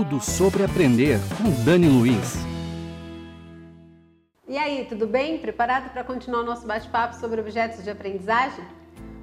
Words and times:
Tudo 0.00 0.18
sobre 0.18 0.64
aprender 0.64 1.18
com 1.36 1.62
Dani 1.62 1.86
Luiz. 1.86 2.36
E 4.48 4.56
aí, 4.56 4.86
tudo 4.88 5.06
bem? 5.06 5.36
Preparado 5.36 5.92
para 5.92 6.02
continuar 6.02 6.40
o 6.40 6.42
nosso 6.42 6.66
bate-papo 6.66 7.16
sobre 7.16 7.38
objetos 7.38 7.84
de 7.84 7.90
aprendizagem? 7.90 8.64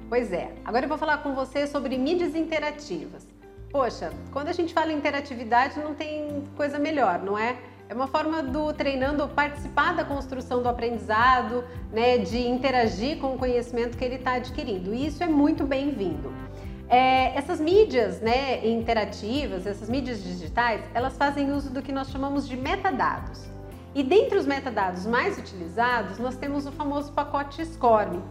Pois 0.08 0.32
é, 0.32 0.54
agora 0.64 0.84
eu 0.84 0.88
vou 0.88 0.96
falar 0.96 1.18
com 1.18 1.34
você 1.34 1.66
sobre 1.66 1.98
mídias 1.98 2.36
interativas. 2.36 3.26
Poxa, 3.72 4.12
quando 4.30 4.46
a 4.46 4.52
gente 4.52 4.72
fala 4.72 4.92
em 4.92 4.98
interatividade 4.98 5.80
não 5.80 5.96
tem 5.96 6.44
coisa 6.56 6.78
melhor, 6.78 7.24
não 7.24 7.36
é? 7.36 7.56
É 7.88 7.94
uma 7.94 8.06
forma 8.06 8.40
do 8.40 8.72
treinando 8.72 9.26
participar 9.30 9.96
da 9.96 10.04
construção 10.04 10.62
do 10.62 10.68
aprendizado, 10.68 11.64
né, 11.90 12.18
de 12.18 12.38
interagir 12.46 13.18
com 13.18 13.34
o 13.34 13.38
conhecimento 13.38 13.98
que 13.98 14.04
ele 14.04 14.14
está 14.14 14.34
adquirindo. 14.34 14.94
E 14.94 15.08
isso 15.08 15.24
é 15.24 15.26
muito 15.26 15.66
bem-vindo. 15.66 16.32
É, 16.88 17.36
essas 17.36 17.60
mídias 17.60 18.20
né, 18.20 18.66
interativas, 18.66 19.66
essas 19.66 19.90
mídias 19.90 20.22
digitais, 20.22 20.82
elas 20.94 21.16
fazem 21.16 21.52
uso 21.52 21.70
do 21.70 21.82
que 21.82 21.92
nós 21.92 22.08
chamamos 22.08 22.48
de 22.48 22.56
metadados. 22.56 23.44
E 23.94 24.02
dentre 24.02 24.38
os 24.38 24.46
metadados 24.46 25.04
mais 25.06 25.38
utilizados, 25.38 26.18
nós 26.18 26.36
temos 26.36 26.66
o 26.66 26.72
famoso 26.72 27.12
pacote 27.12 27.64
SCORM. 27.64 28.22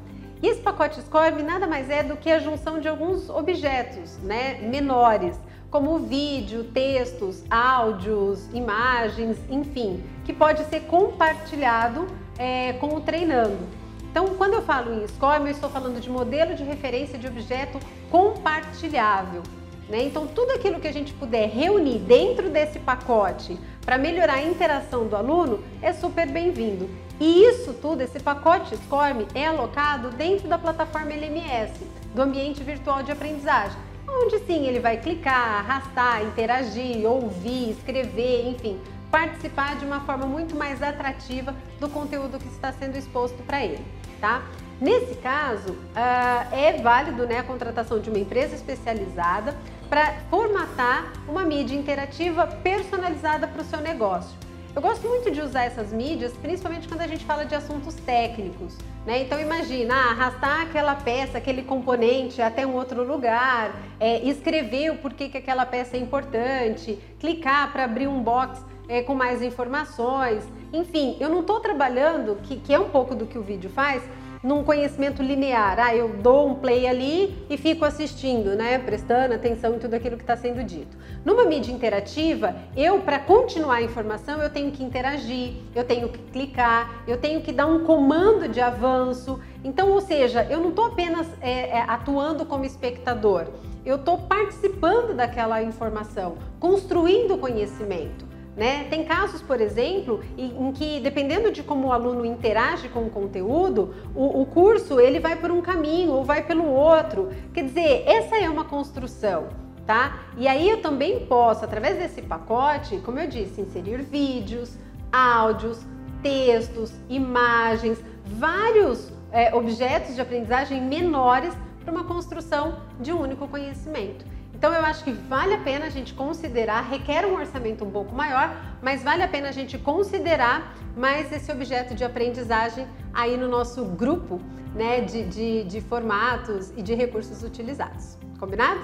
E 0.41 0.47
esse 0.47 0.61
pacote 0.61 0.99
SCORM 1.01 1.43
nada 1.43 1.67
mais 1.67 1.89
é 1.89 2.03
do 2.03 2.15
que 2.17 2.31
a 2.31 2.39
junção 2.39 2.79
de 2.79 2.87
alguns 2.87 3.29
objetos 3.29 4.17
né, 4.19 4.59
menores, 4.61 5.39
como 5.69 5.99
vídeo, 5.99 6.63
textos, 6.65 7.43
áudios, 7.49 8.47
imagens, 8.53 9.37
enfim, 9.49 10.03
que 10.25 10.33
pode 10.33 10.63
ser 10.65 10.81
compartilhado 10.81 12.07
é, 12.37 12.73
com 12.73 12.95
o 12.95 13.01
treinando. 13.01 13.76
Então, 14.11 14.35
quando 14.35 14.53
eu 14.53 14.61
falo 14.61 14.93
em 14.93 15.07
SCORM, 15.07 15.45
eu 15.45 15.51
estou 15.51 15.69
falando 15.69 15.99
de 15.99 16.09
modelo 16.09 16.55
de 16.55 16.63
referência 16.63 17.17
de 17.17 17.27
objeto 17.27 17.79
compartilhável. 18.09 19.43
Né? 19.89 20.03
Então, 20.03 20.27
tudo 20.27 20.51
aquilo 20.51 20.79
que 20.79 20.87
a 20.87 20.93
gente 20.93 21.13
puder 21.13 21.49
reunir 21.49 21.99
dentro 21.99 22.49
desse 22.49 22.79
pacote 22.79 23.57
para 23.85 23.97
melhorar 23.97 24.35
a 24.35 24.43
interação 24.43 25.07
do 25.07 25.15
aluno 25.15 25.63
é 25.81 25.93
super 25.93 26.27
bem-vindo. 26.27 26.89
E 27.19 27.43
isso 27.45 27.73
tudo, 27.73 28.01
esse 28.01 28.19
pacote 28.19 28.75
SCORM, 28.75 29.25
é 29.33 29.47
alocado 29.47 30.09
dentro 30.11 30.47
da 30.47 30.57
plataforma 30.57 31.13
LMS, 31.13 31.73
do 32.13 32.21
ambiente 32.21 32.63
virtual 32.63 33.01
de 33.01 33.11
aprendizagem 33.11 33.86
onde 34.07 34.39
sim 34.39 34.65
ele 34.65 34.79
vai 34.79 34.97
clicar, 34.97 35.59
arrastar, 35.59 36.23
interagir, 36.23 37.05
ouvir, 37.05 37.71
escrever, 37.71 38.47
enfim, 38.47 38.79
participar 39.11 39.75
de 39.75 39.85
uma 39.85 40.01
forma 40.01 40.25
muito 40.25 40.55
mais 40.55 40.81
atrativa 40.81 41.53
do 41.79 41.89
conteúdo 41.89 42.39
que 42.39 42.47
está 42.47 42.71
sendo 42.71 42.97
exposto 42.97 43.41
para 43.43 43.63
ele, 43.63 43.83
tá? 44.19 44.43
Nesse 44.79 45.15
caso, 45.15 45.71
uh, 45.71 46.55
é 46.55 46.79
válido 46.81 47.25
né, 47.25 47.39
a 47.39 47.43
contratação 47.43 47.99
de 47.99 48.09
uma 48.09 48.19
empresa 48.19 48.53
especializada 48.53 49.55
para 49.89 50.13
formatar 50.29 51.13
uma 51.27 51.43
mídia 51.43 51.75
interativa 51.75 52.45
personalizada 52.45 53.47
para 53.47 53.61
o 53.61 53.65
seu 53.65 53.79
negócio. 53.79 54.37
Eu 54.77 54.81
gosto 54.83 55.07
muito 55.07 55.31
de 55.31 55.41
usar 55.41 55.63
essas 55.63 55.91
mídias, 55.91 56.33
principalmente 56.33 56.87
quando 56.87 57.01
a 57.01 57.07
gente 57.07 57.25
fala 57.25 57.43
de 57.47 57.55
assuntos 57.55 57.95
técnicos. 57.95 58.77
Né? 59.07 59.23
Então 59.23 59.39
imagina 59.39 59.91
ah, 59.95 60.11
arrastar 60.11 60.61
aquela 60.61 60.93
peça, 60.93 61.39
aquele 61.39 61.63
componente 61.63 62.39
até 62.43 62.63
um 62.63 62.75
outro 62.75 63.03
lugar, 63.03 63.75
é, 63.99 64.19
escrever 64.19 64.91
o 64.91 64.97
porquê 64.97 65.29
que 65.29 65.37
aquela 65.39 65.65
peça 65.65 65.97
é 65.97 65.99
importante, 65.99 66.99
clicar 67.19 67.73
para 67.73 67.85
abrir 67.85 68.07
um 68.07 68.21
box 68.21 68.63
é, 68.87 69.01
com 69.01 69.13
mais 69.13 69.41
informações. 69.41 70.43
Enfim, 70.71 71.17
eu 71.19 71.29
não 71.29 71.41
estou 71.41 71.59
trabalhando, 71.59 72.37
que, 72.43 72.57
que 72.57 72.73
é 72.73 72.79
um 72.79 72.89
pouco 72.89 73.15
do 73.15 73.25
que 73.25 73.37
o 73.37 73.41
vídeo 73.41 73.69
faz, 73.69 74.03
num 74.43 74.63
conhecimento 74.63 75.21
linear. 75.21 75.79
Ah, 75.79 75.95
eu 75.95 76.09
dou 76.09 76.47
um 76.47 76.55
play 76.55 76.87
ali 76.87 77.45
e 77.49 77.57
fico 77.57 77.83
assistindo, 77.85 78.55
né? 78.55 78.77
Prestando 78.77 79.33
atenção 79.33 79.75
em 79.75 79.79
tudo 79.79 79.93
aquilo 79.93 80.15
que 80.15 80.23
está 80.23 80.35
sendo 80.35 80.63
dito. 80.63 80.97
Numa 81.25 81.45
mídia 81.45 81.71
interativa, 81.71 82.55
eu, 82.75 82.99
para 82.99 83.19
continuar 83.19 83.75
a 83.75 83.81
informação, 83.81 84.41
eu 84.41 84.49
tenho 84.49 84.71
que 84.71 84.83
interagir, 84.83 85.53
eu 85.75 85.83
tenho 85.83 86.09
que 86.09 86.19
clicar, 86.31 87.03
eu 87.07 87.17
tenho 87.17 87.41
que 87.41 87.51
dar 87.51 87.65
um 87.65 87.83
comando 87.83 88.47
de 88.47 88.61
avanço. 88.61 89.39
Então, 89.63 89.91
ou 89.91 90.01
seja, 90.01 90.45
eu 90.49 90.59
não 90.59 90.69
estou 90.69 90.85
apenas 90.85 91.27
é, 91.41 91.69
é, 91.69 91.81
atuando 91.81 92.45
como 92.45 92.63
espectador, 92.63 93.47
eu 93.85 93.95
estou 93.95 94.17
participando 94.17 95.15
daquela 95.15 95.63
informação, 95.63 96.37
construindo 96.59 97.37
conhecimento. 97.37 98.26
Né? 98.57 98.87
Tem 98.89 99.05
casos, 99.05 99.39
por 99.39 99.61
exemplo, 99.61 100.23
em 100.35 100.71
que 100.71 100.99
dependendo 100.99 101.51
de 101.51 101.61
como 101.61 101.89
o 101.89 101.93
aluno 101.93 102.25
interage 102.25 102.89
com 102.89 103.03
o 103.03 103.09
conteúdo, 103.09 103.93
o, 104.15 104.41
o, 104.41 104.45
curso 104.47 104.99
ele 104.99 105.19
vai 105.19 105.35
por 105.35 105.51
um 105.51 105.61
caminho 105.61 106.13
ou 106.13 106.23
vai 106.23 106.43
pelo 106.43 106.65
outro. 106.65 107.29
Quer 107.53 107.65
dizer, 107.65 108.03
essa 108.07 108.35
é 108.35 108.49
uma 108.49 108.65
construção, 108.65 109.49
tá? 109.85 110.23
E 110.37 110.47
aí 110.47 110.67
eu 110.67 110.81
também 110.81 111.23
posso, 111.27 111.63
através 111.63 111.99
desse 111.99 112.19
pacote, 112.23 112.97
como 113.05 113.19
eu 113.19 113.27
disse, 113.27 113.61
inserir 113.61 114.01
vídeos, 114.01 114.75
áudios, 115.11 115.85
textos, 116.23 116.91
imagens, 117.07 118.03
vários 118.25 119.13
é, 119.31 119.53
objetos 119.53 120.15
de 120.15 120.21
aprendizagem 120.21 120.81
menores 120.81 121.53
para 121.83 121.91
uma 121.91 122.05
construção 122.05 122.79
de 122.99 123.13
um 123.13 123.21
único 123.21 123.47
conhecimento. 123.47 124.25
Então 124.57 124.73
eu 124.73 124.83
acho 124.83 125.03
que 125.03 125.11
vale 125.11 125.53
a 125.53 125.59
pena 125.59 125.85
a 125.85 125.89
gente 125.89 126.15
considerar, 126.15 126.81
requer 126.81 127.27
um 127.27 127.35
orçamento 127.35 127.85
um 127.85 127.91
pouco 127.91 128.15
maior, 128.15 128.55
mas 128.81 129.03
vale 129.03 129.21
a 129.21 129.27
pena 129.27 129.49
a 129.49 129.51
gente 129.51 129.77
considerar 129.77 130.75
mais 130.95 131.31
esse 131.31 131.51
objeto 131.51 131.93
de 131.93 132.03
aprendizagem 132.03 132.87
aí 133.13 133.37
no 133.37 133.47
nosso 133.47 133.85
grupo 133.85 134.41
né, 134.73 135.01
de, 135.01 135.23
de, 135.25 135.63
de 135.63 135.79
formatos 135.79 136.71
e 136.75 136.81
de 136.81 136.95
recursos 136.95 137.43
utilizados. 137.43 138.17
Combinado? 138.39 138.81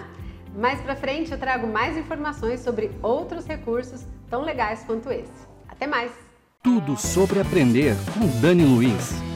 Mais 0.55 0.79
para 0.79 0.95
frente 0.95 1.31
eu 1.31 1.39
trago 1.39 1.65
mais 1.65 1.97
informações 1.97 2.59
sobre 2.59 2.91
outros 3.01 3.47
recursos 3.47 4.05
tão 4.29 4.43
legais 4.43 4.83
quanto 4.83 5.11
esse. 5.11 5.47
Até 5.67 5.87
mais! 5.87 6.11
Tudo 6.61 6.95
sobre 6.95 7.39
aprender 7.39 7.95
com 8.13 8.27
Dani 8.39 8.63
Luiz. 8.63 9.32